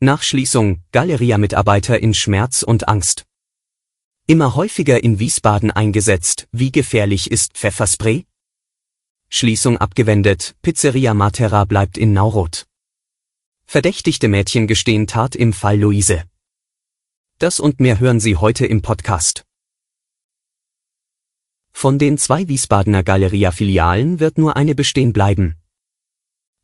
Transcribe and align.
Nach 0.00 0.22
Schließung, 0.22 0.82
Galeria-Mitarbeiter 0.92 1.98
in 1.98 2.12
Schmerz 2.12 2.62
und 2.62 2.86
Angst. 2.86 3.24
Immer 4.26 4.54
häufiger 4.54 5.02
in 5.02 5.18
Wiesbaden 5.18 5.70
eingesetzt, 5.70 6.48
wie 6.52 6.70
gefährlich 6.70 7.30
ist 7.30 7.54
Pfefferspray? 7.54 8.26
Schließung 9.30 9.78
abgewendet, 9.78 10.54
Pizzeria 10.60 11.14
Matera 11.14 11.64
bleibt 11.64 11.96
in 11.96 12.12
Nauroth. 12.12 12.66
Verdächtigte 13.64 14.28
Mädchen 14.28 14.66
gestehen 14.66 15.06
Tat 15.06 15.34
im 15.34 15.54
Fall 15.54 15.78
Luise. 15.78 16.24
Das 17.38 17.58
und 17.58 17.80
mehr 17.80 17.98
hören 17.98 18.20
Sie 18.20 18.36
heute 18.36 18.66
im 18.66 18.82
Podcast. 18.82 19.46
Von 21.72 21.98
den 21.98 22.18
zwei 22.18 22.48
Wiesbadener 22.48 23.02
Galeria-Filialen 23.02 24.20
wird 24.20 24.36
nur 24.36 24.56
eine 24.56 24.74
bestehen 24.74 25.14
bleiben. 25.14 25.56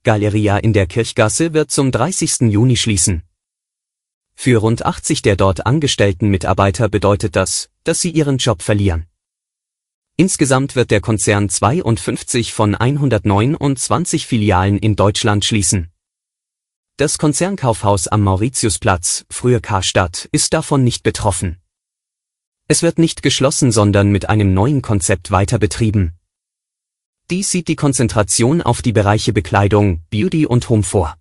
Galeria 0.05 0.56
in 0.56 0.73
der 0.73 0.87
Kirchgasse 0.87 1.55
wird 1.55 1.70
zum 1.70 1.92
30. 1.92 2.52
Juni 2.52 2.77
schließen. 2.77 3.23
Für 4.34 4.59
rund 4.59 4.84
80 4.84 5.23
der 5.23 5.37
dort 5.37 5.65
angestellten 5.65 6.29
Mitarbeiter 6.29 6.88
bedeutet 6.88 7.37
das, 7.37 7.70
dass 7.84 8.01
sie 8.01 8.10
ihren 8.10 8.38
Job 8.38 8.62
verlieren. 8.62 9.07
Insgesamt 10.16 10.74
wird 10.74 10.90
der 10.90 11.01
Konzern 11.01 11.49
52 11.49 12.52
von 12.52 12.74
129 12.74 14.27
Filialen 14.27 14.79
in 14.79 14.96
Deutschland 14.96 15.45
schließen. 15.45 15.93
Das 16.96 17.16
Konzernkaufhaus 17.16 18.09
am 18.09 18.23
Mauritiusplatz, 18.23 19.24
früher 19.30 19.60
Karstadt, 19.60 20.29
ist 20.32 20.52
davon 20.52 20.82
nicht 20.82 21.05
betroffen. 21.05 21.59
Es 22.66 22.82
wird 22.82 22.99
nicht 22.99 23.23
geschlossen, 23.23 23.71
sondern 23.71 24.10
mit 24.10 24.29
einem 24.29 24.52
neuen 24.52 24.82
Konzept 24.82 25.30
weiter 25.30 25.60
betrieben. 25.60 26.18
Dies 27.30 27.51
sieht 27.51 27.68
die 27.68 27.76
Konzentration 27.76 28.62
auf 28.62 28.82
die 28.82 28.92
Bereiche 28.92 29.32
Bekleidung, 29.32 30.02
Beauty 30.10 30.46
und 30.46 30.68
Home 30.68 30.82
vor. 30.82 31.16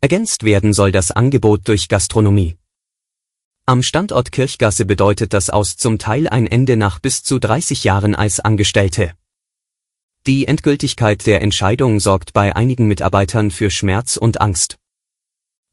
Ergänzt 0.00 0.44
werden 0.44 0.72
soll 0.72 0.92
das 0.92 1.10
Angebot 1.10 1.68
durch 1.68 1.88
Gastronomie. 1.88 2.56
Am 3.66 3.82
Standort 3.82 4.30
Kirchgasse 4.30 4.84
bedeutet 4.84 5.32
das 5.32 5.50
aus 5.50 5.76
zum 5.76 5.98
Teil 5.98 6.28
ein 6.28 6.46
Ende 6.46 6.76
nach 6.76 7.00
bis 7.00 7.22
zu 7.22 7.38
30 7.38 7.82
Jahren 7.84 8.14
als 8.14 8.38
Angestellte. 8.38 9.14
Die 10.26 10.46
Endgültigkeit 10.46 11.26
der 11.26 11.40
Entscheidung 11.40 12.00
sorgt 12.00 12.32
bei 12.32 12.54
einigen 12.54 12.86
Mitarbeitern 12.86 13.50
für 13.50 13.70
Schmerz 13.70 14.16
und 14.16 14.40
Angst. 14.40 14.76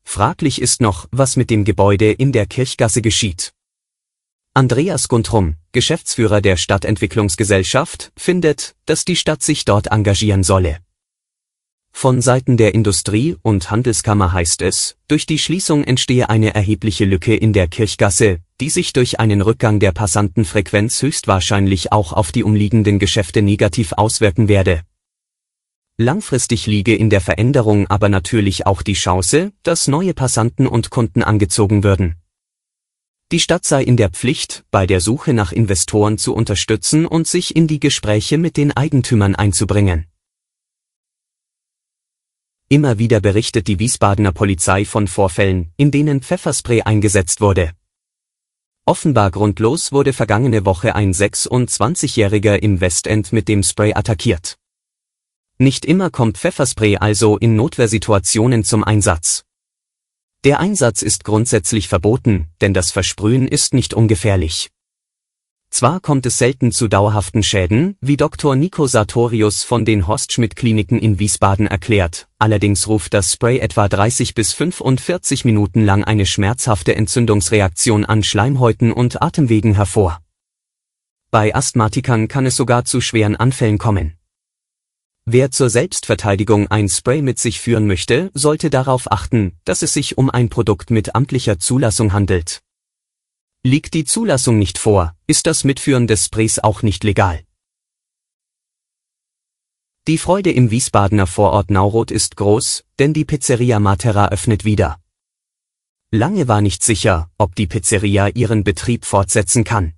Fraglich 0.03 0.61
ist 0.61 0.81
noch, 0.81 1.07
was 1.11 1.37
mit 1.37 1.49
dem 1.49 1.65
Gebäude 1.65 2.11
in 2.11 2.31
der 2.31 2.45
Kirchgasse 2.45 3.01
geschieht. 3.01 3.53
Andreas 4.55 5.07
Guntrum, 5.07 5.55
Geschäftsführer 5.71 6.39
der 6.39 6.57
Stadtentwicklungsgesellschaft, 6.57 8.11
findet, 8.15 8.75
dass 8.85 9.03
die 9.03 9.15
Stadt 9.15 9.41
sich 9.41 9.65
dort 9.65 9.87
engagieren 9.87 10.43
solle. 10.43 10.77
Von 11.91 12.21
Seiten 12.21 12.55
der 12.55 12.75
Industrie- 12.75 13.35
und 13.41 13.71
Handelskammer 13.71 14.31
heißt 14.31 14.61
es, 14.61 14.95
durch 15.07 15.25
die 15.25 15.39
Schließung 15.39 15.83
entstehe 15.83 16.29
eine 16.29 16.53
erhebliche 16.53 17.05
Lücke 17.05 17.35
in 17.35 17.51
der 17.51 17.67
Kirchgasse, 17.67 18.41
die 18.61 18.69
sich 18.69 18.93
durch 18.93 19.19
einen 19.19 19.41
Rückgang 19.41 19.79
der 19.79 19.91
Passantenfrequenz 19.91 21.01
höchstwahrscheinlich 21.01 21.91
auch 21.91 22.13
auf 22.13 22.31
die 22.31 22.43
umliegenden 22.43 22.99
Geschäfte 22.99 23.41
negativ 23.41 23.93
auswirken 23.93 24.49
werde. 24.49 24.81
Langfristig 25.97 26.67
liege 26.67 26.95
in 26.95 27.09
der 27.09 27.21
Veränderung 27.21 27.87
aber 27.87 28.07
natürlich 28.07 28.67
auch 28.67 28.83
die 28.83 28.93
Chance, 28.93 29.51
dass 29.63 29.87
neue 29.87 30.13
Passanten 30.13 30.67
und 30.67 30.91
Kunden 30.91 31.23
angezogen 31.23 31.83
würden. 31.83 32.17
Die 33.33 33.39
Stadt 33.39 33.65
sei 33.65 33.81
in 33.81 33.97
der 33.97 34.11
Pflicht, 34.11 34.63
bei 34.69 34.85
der 34.85 35.01
Suche 35.01 35.33
nach 35.33 35.51
Investoren 35.51 36.19
zu 36.19 36.35
unterstützen 36.35 37.07
und 37.07 37.25
sich 37.25 37.55
in 37.55 37.65
die 37.65 37.79
Gespräche 37.79 38.37
mit 38.37 38.57
den 38.57 38.71
Eigentümern 38.71 39.33
einzubringen. 39.33 40.05
Immer 42.69 42.99
wieder 42.99 43.21
berichtet 43.21 43.67
die 43.67 43.79
Wiesbadener 43.79 44.33
Polizei 44.33 44.85
von 44.85 45.07
Vorfällen, 45.07 45.73
in 45.77 45.89
denen 45.89 46.21
Pfefferspray 46.21 46.83
eingesetzt 46.83 47.41
wurde. 47.41 47.71
Offenbar 48.85 49.31
grundlos 49.31 49.91
wurde 49.91 50.13
vergangene 50.13 50.63
Woche 50.63 50.93
ein 50.93 51.11
26-Jähriger 51.11 52.57
im 52.57 52.81
Westend 52.81 53.33
mit 53.33 53.47
dem 53.47 53.63
Spray 53.63 53.95
attackiert. 53.95 54.59
Nicht 55.57 55.85
immer 55.85 56.11
kommt 56.11 56.37
Pfefferspray 56.37 56.97
also 56.97 57.39
in 57.39 57.55
Notwehrsituationen 57.55 58.63
zum 58.63 58.83
Einsatz. 58.83 59.43
Der 60.43 60.59
Einsatz 60.59 61.01
ist 61.01 61.23
grundsätzlich 61.23 61.87
verboten, 61.87 62.47
denn 62.59 62.73
das 62.73 62.91
Versprühen 62.91 63.47
ist 63.47 63.73
nicht 63.73 63.93
ungefährlich. 63.93 64.71
Zwar 65.69 66.01
kommt 66.01 66.25
es 66.25 66.37
selten 66.37 66.73
zu 66.73 66.89
dauerhaften 66.89 67.43
Schäden, 67.43 67.95
wie 68.01 68.17
Dr. 68.17 68.57
Nico 68.57 68.85
Sartorius 68.85 69.63
von 69.63 69.85
den 69.85 70.05
Horst-Schmidt-Kliniken 70.05 70.99
in 70.99 71.17
Wiesbaden 71.17 71.65
erklärt, 71.65 72.27
allerdings 72.39 72.89
ruft 72.89 73.13
das 73.13 73.31
Spray 73.31 73.59
etwa 73.59 73.87
30 73.87 74.35
bis 74.35 74.51
45 74.51 75.45
Minuten 75.45 75.85
lang 75.85 76.03
eine 76.03 76.25
schmerzhafte 76.25 76.93
Entzündungsreaktion 76.93 78.03
an 78.03 78.21
Schleimhäuten 78.21 78.91
und 78.91 79.21
Atemwegen 79.21 79.75
hervor. 79.75 80.19
Bei 81.31 81.55
Asthmatikern 81.55 82.27
kann 82.27 82.45
es 82.45 82.57
sogar 82.57 82.83
zu 82.83 82.99
schweren 82.99 83.37
Anfällen 83.37 83.77
kommen. 83.77 84.17
Wer 85.25 85.51
zur 85.51 85.69
Selbstverteidigung 85.69 86.67
ein 86.67 86.89
Spray 86.89 87.21
mit 87.21 87.39
sich 87.39 87.61
führen 87.61 87.87
möchte, 87.87 88.29
sollte 88.33 88.69
darauf 88.69 89.09
achten, 89.09 89.57
dass 89.63 89.81
es 89.81 89.93
sich 89.93 90.17
um 90.17 90.29
ein 90.29 90.49
Produkt 90.49 90.91
mit 90.91 91.15
amtlicher 91.15 91.59
Zulassung 91.59 92.11
handelt. 92.11 92.61
Liegt 93.63 93.93
die 93.93 94.03
Zulassung 94.03 94.59
nicht 94.59 94.77
vor, 94.77 95.15
ist 95.25 95.47
das 95.47 95.63
Mitführen 95.63 96.07
des 96.07 96.25
Sprays 96.25 96.59
auch 96.59 96.83
nicht 96.83 97.05
legal. 97.05 97.45
Die 100.09 100.17
Freude 100.17 100.51
im 100.51 100.71
Wiesbadener 100.71 101.27
Vorort 101.27 101.71
Nauroth 101.71 102.11
ist 102.11 102.35
groß, 102.35 102.83
denn 102.99 103.13
die 103.13 103.23
Pizzeria 103.23 103.79
Matera 103.79 104.27
öffnet 104.27 104.65
wieder. 104.65 104.99
Lange 106.11 106.49
war 106.49 106.59
nicht 106.59 106.83
sicher, 106.83 107.31
ob 107.37 107.55
die 107.55 107.67
Pizzeria 107.67 108.27
ihren 108.27 108.65
Betrieb 108.65 109.05
fortsetzen 109.05 109.63
kann. 109.63 109.93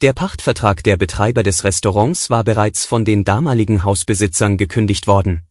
Der 0.00 0.12
Pachtvertrag 0.12 0.84
der 0.84 0.96
Betreiber 0.96 1.42
des 1.42 1.64
Restaurants 1.64 2.30
war 2.30 2.44
bereits 2.44 2.86
von 2.86 3.04
den 3.04 3.24
damaligen 3.24 3.82
Hausbesitzern 3.82 4.56
gekündigt 4.56 5.08
worden. 5.08 5.42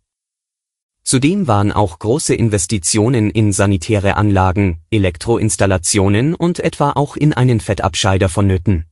Zudem 1.03 1.47
waren 1.47 1.73
auch 1.73 1.99
große 1.99 2.33
Investitionen 2.33 3.29
in 3.29 3.51
sanitäre 3.51 4.15
Anlagen, 4.15 4.79
Elektroinstallationen 4.89 6.33
und 6.33 6.61
etwa 6.61 6.91
auch 6.91 7.17
in 7.17 7.33
einen 7.33 7.59
Fettabscheider 7.59 8.29
vonnöten. 8.29 8.85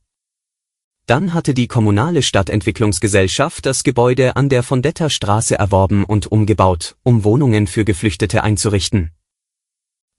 Dann 1.06 1.32
hatte 1.32 1.54
die 1.54 1.68
kommunale 1.68 2.20
Stadtentwicklungsgesellschaft 2.20 3.64
das 3.64 3.82
Gebäude 3.82 4.36
an 4.36 4.50
der 4.50 4.62
Vondetta 4.62 5.08
Straße 5.08 5.58
erworben 5.58 6.04
und 6.04 6.30
umgebaut, 6.30 6.96
um 7.02 7.24
Wohnungen 7.24 7.66
für 7.66 7.86
Geflüchtete 7.86 8.42
einzurichten. 8.42 9.15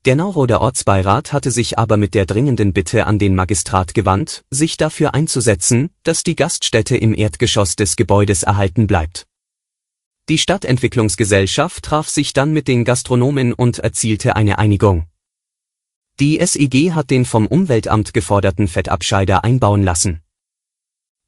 Der 0.07 0.15
Nauroder 0.15 0.61
Ortsbeirat 0.61 1.33
hatte 1.33 1.51
sich 1.51 1.77
aber 1.77 1.97
mit 1.97 2.13
der 2.13 2.25
dringenden 2.25 2.71
Bitte 2.71 3.07
an 3.07 3.19
den 3.19 3.35
Magistrat 3.35 3.93
gewandt, 3.93 4.45
sich 4.49 4.77
dafür 4.77 5.13
einzusetzen, 5.13 5.89
dass 6.03 6.23
die 6.23 6.37
Gaststätte 6.37 6.95
im 6.95 7.13
Erdgeschoss 7.13 7.75
des 7.75 7.97
Gebäudes 7.97 8.43
erhalten 8.43 8.87
bleibt. 8.87 9.27
Die 10.29 10.37
Stadtentwicklungsgesellschaft 10.37 11.83
traf 11.83 12.07
sich 12.07 12.31
dann 12.31 12.53
mit 12.53 12.69
den 12.69 12.85
Gastronomen 12.85 13.51
und 13.51 13.79
erzielte 13.79 14.37
eine 14.37 14.59
Einigung. 14.59 15.07
Die 16.21 16.39
SEG 16.39 16.93
hat 16.93 17.09
den 17.09 17.25
vom 17.25 17.45
Umweltamt 17.45 18.13
geforderten 18.13 18.69
Fettabscheider 18.69 19.43
einbauen 19.43 19.83
lassen. 19.83 20.21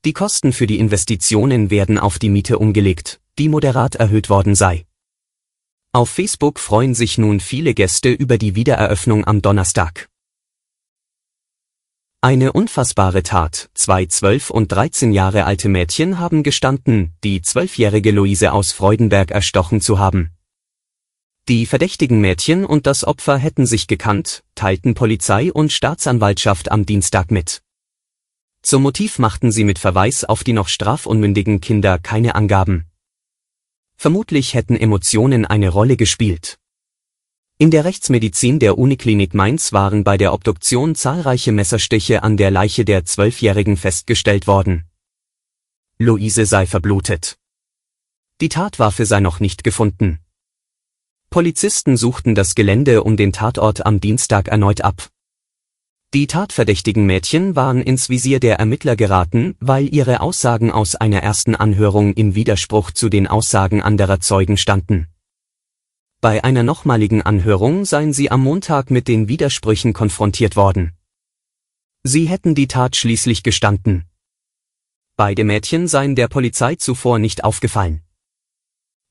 Die 0.05 0.13
Kosten 0.13 0.53
für 0.53 0.67
die 0.67 0.79
Investitionen 0.79 1.69
werden 1.69 1.99
auf 1.99 2.17
die 2.17 2.29
Miete 2.29 2.57
umgelegt, 2.57 3.19
die 3.39 3.49
moderat 3.49 3.95
erhöht 3.95 4.29
worden 4.29 4.55
sei. 4.55 4.85
Auf 5.91 6.11
Facebook 6.11 6.59
freuen 6.59 6.93
sich 6.93 7.17
nun 7.17 7.39
viele 7.39 7.73
Gäste 7.73 8.09
über 8.09 8.37
die 8.37 8.53
Wiedereröffnung 8.53 9.25
am 9.25 9.41
Donnerstag. 9.41 10.07
Eine 12.21 12.53
unfassbare 12.53 13.23
Tat. 13.23 13.71
Zwei 13.73 14.05
12 14.05 14.51
und 14.51 14.71
13 14.71 15.11
Jahre 15.11 15.45
alte 15.45 15.67
Mädchen 15.67 16.19
haben 16.19 16.43
gestanden, 16.43 17.15
die 17.23 17.41
zwölfjährige 17.41 18.11
Luise 18.11 18.51
aus 18.51 18.71
Freudenberg 18.71 19.31
erstochen 19.31 19.81
zu 19.81 19.97
haben. 19.97 20.29
Die 21.47 21.65
verdächtigen 21.65 22.21
Mädchen 22.21 22.65
und 22.65 22.85
das 22.85 23.03
Opfer 23.03 23.37
hätten 23.37 23.65
sich 23.65 23.87
gekannt, 23.87 24.43
teilten 24.53 24.93
Polizei 24.93 25.51
und 25.51 25.71
Staatsanwaltschaft 25.71 26.71
am 26.71 26.85
Dienstag 26.85 27.31
mit. 27.31 27.63
Zum 28.61 28.83
Motiv 28.83 29.17
machten 29.17 29.51
sie 29.51 29.63
mit 29.63 29.79
Verweis 29.79 30.23
auf 30.23 30.43
die 30.43 30.53
noch 30.53 30.67
strafunmündigen 30.67 31.61
Kinder 31.61 31.97
keine 31.97 32.35
Angaben. 32.35 32.88
Vermutlich 34.01 34.53
hätten 34.53 34.77
Emotionen 34.77 35.45
eine 35.45 35.67
Rolle 35.67 35.97
gespielt. 35.97 36.57
In 37.57 37.69
der 37.69 37.83
Rechtsmedizin 37.83 38.57
der 38.57 38.77
Uniklinik 38.77 39.33
Mainz 39.33 39.73
waren 39.73 40.05
bei 40.05 40.15
der 40.15 40.31
Obduktion 40.31 40.95
zahlreiche 40.95 41.51
Messerstiche 41.51 42.23
an 42.23 42.37
der 42.37 42.49
Leiche 42.49 42.85
der 42.85 43.03
Zwölfjährigen 43.03 43.75
festgestellt 43.75 44.47
worden. 44.47 44.85
Luise 45.97 46.45
sei 46.45 46.65
verblutet. 46.65 47.37
Die 48.39 48.47
Tatwaffe 48.47 49.05
sei 49.05 49.19
noch 49.19 49.41
nicht 49.41 49.65
gefunden. 49.65 50.19
Polizisten 51.29 51.97
suchten 51.97 52.35
das 52.35 52.55
Gelände 52.55 53.03
um 53.03 53.17
den 53.17 53.33
Tatort 53.33 53.85
am 53.85 53.99
Dienstag 53.99 54.47
erneut 54.47 54.79
ab. 54.79 55.09
Die 56.11 56.25
tatverdächtigen 56.25 57.05
Mädchen 57.05 57.55
waren 57.55 57.83
ins 57.83 58.09
Visier 58.09 58.39
der 58.39 58.57
Ermittler 58.57 58.95
geraten, 58.95 59.55
weil 59.59 59.93
ihre 59.93 60.21
Aussagen 60.21 60.71
aus 60.71 60.95
einer 60.95 61.21
ersten 61.21 61.53
Anhörung 61.53 62.13
im 62.13 62.33
Widerspruch 62.33 62.89
zu 62.89 63.09
den 63.09 63.27
Aussagen 63.27 63.83
anderer 63.83 64.19
Zeugen 64.19 64.57
standen. 64.57 65.07
Bei 66.19 66.43
einer 66.43 66.63
nochmaligen 66.63 67.21
Anhörung 67.21 67.85
seien 67.85 68.11
sie 68.11 68.31
am 68.31 68.41
Montag 68.41 68.89
mit 68.89 69.07
den 69.07 69.27
Widersprüchen 69.27 69.93
konfrontiert 69.93 70.55
worden. 70.55 70.93
Sie 72.01 72.27
hätten 72.27 72.55
die 72.55 72.67
Tat 72.67 72.95
schließlich 72.95 73.43
gestanden. 73.43 74.05
Beide 75.15 75.43
Mädchen 75.43 75.87
seien 75.87 76.15
der 76.15 76.27
Polizei 76.27 76.73
zuvor 76.73 77.19
nicht 77.19 77.43
aufgefallen. 77.43 78.01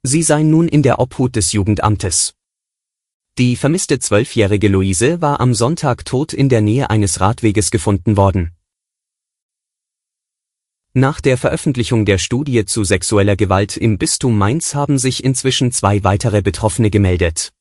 Sie 0.02 0.24
seien 0.24 0.50
nun 0.50 0.66
in 0.66 0.82
der 0.82 0.98
Obhut 0.98 1.36
des 1.36 1.52
Jugendamtes. 1.52 2.34
Die 3.38 3.54
vermisste 3.54 4.00
zwölfjährige 4.00 4.66
Luise 4.66 5.20
war 5.20 5.38
am 5.38 5.54
Sonntag 5.54 6.04
tot 6.04 6.32
in 6.32 6.48
der 6.48 6.60
Nähe 6.60 6.90
eines 6.90 7.20
Radweges 7.20 7.70
gefunden 7.70 8.16
worden. 8.16 8.50
Nach 10.92 11.20
der 11.20 11.38
Veröffentlichung 11.38 12.04
der 12.04 12.18
Studie 12.18 12.64
zu 12.64 12.82
sexueller 12.82 13.36
Gewalt 13.36 13.76
im 13.76 13.96
Bistum 13.96 14.36
Mainz 14.36 14.74
haben 14.74 14.98
sich 14.98 15.22
inzwischen 15.22 15.70
zwei 15.70 16.02
weitere 16.02 16.42
Betroffene 16.42 16.90
gemeldet. 16.90 17.52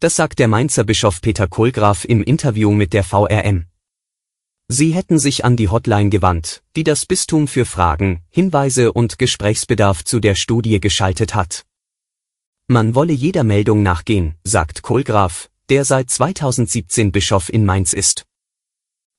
Das 0.00 0.16
sagt 0.16 0.38
der 0.38 0.48
Mainzer 0.48 0.84
Bischof 0.84 1.22
Peter 1.22 1.48
Kohlgraf 1.48 2.04
im 2.04 2.22
Interview 2.22 2.70
mit 2.70 2.92
der 2.92 3.04
VRM. 3.04 3.64
Sie 4.68 4.92
hätten 4.92 5.18
sich 5.18 5.46
an 5.46 5.56
die 5.56 5.70
Hotline 5.70 6.10
gewandt, 6.10 6.62
die 6.76 6.84
das 6.84 7.06
Bistum 7.06 7.48
für 7.48 7.64
Fragen, 7.64 8.20
Hinweise 8.28 8.92
und 8.92 9.18
Gesprächsbedarf 9.18 10.04
zu 10.04 10.20
der 10.20 10.34
Studie 10.34 10.78
geschaltet 10.78 11.34
hat. 11.34 11.64
Man 12.66 12.94
wolle 12.94 13.12
jeder 13.12 13.44
Meldung 13.44 13.82
nachgehen, 13.82 14.36
sagt 14.42 14.80
Kohlgraf, 14.80 15.50
der 15.68 15.84
seit 15.84 16.08
2017 16.08 17.12
Bischof 17.12 17.52
in 17.52 17.66
Mainz 17.66 17.92
ist. 17.92 18.24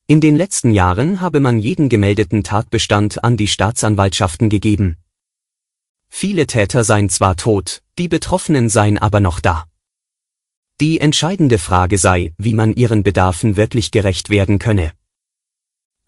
In 0.08 0.20
den 0.20 0.34
letzten 0.34 0.72
Jahren 0.72 1.20
habe 1.20 1.38
man 1.38 1.60
jeden 1.60 1.88
gemeldeten 1.88 2.42
Tatbestand 2.42 3.22
an 3.22 3.36
die 3.36 3.46
Staatsanwaltschaften 3.46 4.48
gegeben. 4.48 4.96
Viele 6.08 6.48
Täter 6.48 6.82
seien 6.82 7.08
zwar 7.08 7.36
tot, 7.36 7.82
die 7.98 8.08
Betroffenen 8.08 8.68
seien 8.68 8.98
aber 8.98 9.20
noch 9.20 9.38
da. 9.38 9.66
Die 10.80 10.98
entscheidende 10.98 11.58
Frage 11.58 11.98
sei, 11.98 12.34
wie 12.38 12.52
man 12.52 12.74
ihren 12.74 13.04
Bedarfen 13.04 13.56
wirklich 13.56 13.92
gerecht 13.92 14.28
werden 14.28 14.58
könne. 14.58 14.92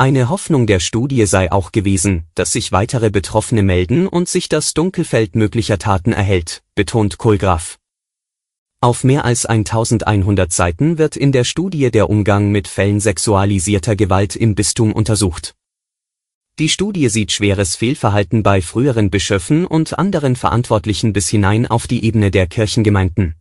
Eine 0.00 0.28
Hoffnung 0.28 0.68
der 0.68 0.78
Studie 0.78 1.26
sei 1.26 1.50
auch 1.50 1.72
gewesen, 1.72 2.22
dass 2.36 2.52
sich 2.52 2.70
weitere 2.70 3.10
Betroffene 3.10 3.64
melden 3.64 4.06
und 4.06 4.28
sich 4.28 4.48
das 4.48 4.72
Dunkelfeld 4.72 5.34
möglicher 5.34 5.76
Taten 5.76 6.12
erhält, 6.12 6.62
betont 6.76 7.18
Kohlgraf. 7.18 7.80
Auf 8.80 9.02
mehr 9.02 9.24
als 9.24 9.44
1100 9.44 10.52
Seiten 10.52 10.98
wird 10.98 11.16
in 11.16 11.32
der 11.32 11.42
Studie 11.42 11.90
der 11.90 12.08
Umgang 12.08 12.52
mit 12.52 12.68
Fällen 12.68 13.00
sexualisierter 13.00 13.96
Gewalt 13.96 14.36
im 14.36 14.54
Bistum 14.54 14.92
untersucht. 14.92 15.56
Die 16.60 16.68
Studie 16.68 17.08
sieht 17.08 17.32
schweres 17.32 17.74
Fehlverhalten 17.74 18.44
bei 18.44 18.62
früheren 18.62 19.10
Bischöfen 19.10 19.66
und 19.66 19.98
anderen 19.98 20.36
Verantwortlichen 20.36 21.12
bis 21.12 21.28
hinein 21.28 21.66
auf 21.66 21.88
die 21.88 22.04
Ebene 22.04 22.30
der 22.30 22.46
Kirchengemeinden. 22.46 23.34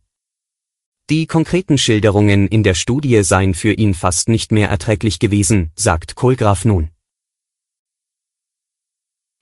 Die 1.09 1.25
konkreten 1.25 1.77
Schilderungen 1.77 2.49
in 2.49 2.63
der 2.63 2.73
Studie 2.73 3.23
seien 3.23 3.53
für 3.53 3.71
ihn 3.71 3.93
fast 3.93 4.27
nicht 4.27 4.51
mehr 4.51 4.67
erträglich 4.67 5.19
gewesen, 5.19 5.71
sagt 5.73 6.15
Kohlgraf 6.15 6.65
nun. 6.65 6.89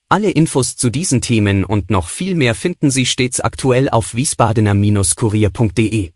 Alle 0.07 0.29
Infos 0.29 0.77
zu 0.77 0.91
diesen 0.91 1.21
Themen 1.21 1.65
und 1.65 1.89
noch 1.89 2.09
viel 2.09 2.35
mehr 2.35 2.53
finden 2.53 2.91
Sie 2.91 3.07
stets 3.07 3.39
aktuell 3.39 3.89
auf 3.89 4.13
wiesbadener-kurier.de. 4.13 6.11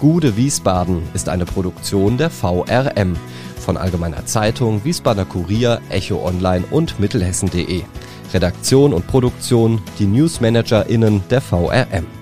Gude 0.00 0.36
Wiesbaden 0.36 1.02
ist 1.14 1.28
eine 1.28 1.44
Produktion 1.44 2.18
der 2.18 2.28
VRM 2.28 3.16
von 3.56 3.76
Allgemeiner 3.76 4.26
Zeitung, 4.26 4.84
Wiesbadener 4.84 5.26
Kurier, 5.26 5.80
Echo 5.90 6.26
Online 6.26 6.64
und 6.72 6.98
Mittelhessen.de. 6.98 7.82
Redaktion 8.34 8.92
und 8.92 9.06
Produktion 9.06 9.80
die 10.00 10.06
NewsmanagerInnen 10.06 11.22
der 11.30 11.40
VRM. 11.40 12.21